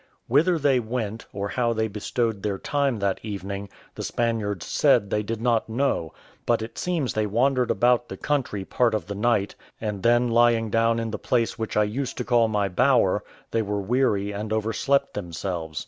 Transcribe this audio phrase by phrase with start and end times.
[0.25, 5.21] Whither they went, or how they bestowed their time that evening, the Spaniards said they
[5.21, 6.11] did not know;
[6.47, 10.71] but it seems they wandered about the country part of the night, and them lying
[10.71, 14.51] down in the place which I used to call my bower, they were weary and
[14.51, 15.79] overslept themselves.